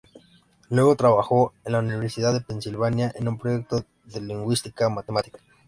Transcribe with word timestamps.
Luego 0.71 0.95
trabajó 0.95 1.53
en 1.63 1.73
la 1.73 1.77
Universidad 1.77 2.33
de 2.33 2.41
Pennsylvania 2.41 3.11
en 3.13 3.27
un 3.27 3.37
proyecto 3.37 3.85
de 4.05 4.21
lingüística 4.21 4.89
matemática. 4.89 5.37